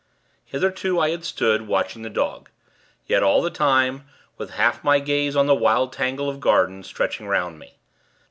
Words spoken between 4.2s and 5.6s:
with half my gaze on the